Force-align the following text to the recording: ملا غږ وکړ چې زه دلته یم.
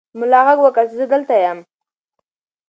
ملا 0.19 0.39
غږ 0.45 0.57
وکړ 0.61 0.83
چې 0.89 0.95
زه 0.99 1.05
دلته 1.13 1.33
یم. 1.43 1.59